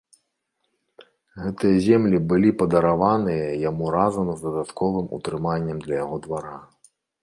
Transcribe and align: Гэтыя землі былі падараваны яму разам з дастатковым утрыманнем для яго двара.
Гэтыя 1.43 1.75
землі 1.89 2.23
былі 2.33 2.55
падараваны 2.63 3.37
яму 3.69 3.85
разам 4.01 4.27
з 4.35 4.39
дастатковым 4.49 5.07
утрыманнем 5.21 5.77
для 5.89 6.05
яго 6.07 6.17
двара. 6.29 6.57